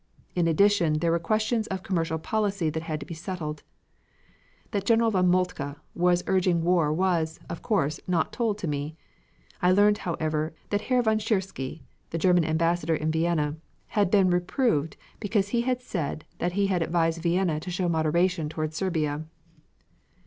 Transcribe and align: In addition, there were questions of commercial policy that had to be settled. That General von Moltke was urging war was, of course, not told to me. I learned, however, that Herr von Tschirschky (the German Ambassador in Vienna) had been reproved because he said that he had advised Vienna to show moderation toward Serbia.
In 0.33 0.47
addition, 0.47 0.93
there 0.97 1.11
were 1.11 1.19
questions 1.19 1.67
of 1.67 1.83
commercial 1.83 2.17
policy 2.17 2.71
that 2.71 2.81
had 2.81 2.99
to 3.01 3.05
be 3.05 3.13
settled. 3.13 3.61
That 4.71 4.83
General 4.83 5.11
von 5.11 5.27
Moltke 5.29 5.75
was 5.93 6.23
urging 6.25 6.63
war 6.63 6.91
was, 6.91 7.39
of 7.51 7.61
course, 7.61 7.99
not 8.07 8.33
told 8.33 8.57
to 8.57 8.67
me. 8.67 8.95
I 9.61 9.71
learned, 9.71 9.99
however, 9.99 10.55
that 10.71 10.81
Herr 10.81 11.03
von 11.03 11.19
Tschirschky 11.19 11.81
(the 12.09 12.17
German 12.17 12.45
Ambassador 12.45 12.95
in 12.95 13.11
Vienna) 13.11 13.57
had 13.89 14.09
been 14.09 14.31
reproved 14.31 14.97
because 15.19 15.49
he 15.49 15.63
said 15.79 16.25
that 16.39 16.53
he 16.53 16.65
had 16.65 16.81
advised 16.81 17.21
Vienna 17.21 17.59
to 17.59 17.69
show 17.69 17.87
moderation 17.87 18.49
toward 18.49 18.73
Serbia. 18.73 19.25